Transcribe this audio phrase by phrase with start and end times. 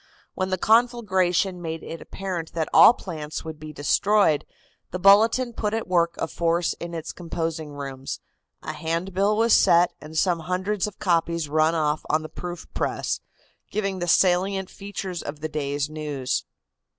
[0.33, 4.47] When the conflagration made it apparent that all plants would be destroyed,
[4.89, 8.19] the Bulletin put at work a force in its composing rooms,
[8.63, 12.65] a hand bill was set and some hundreds of copies run off on the proof
[12.73, 13.19] press,
[13.69, 16.45] giving the salient features of the day's news.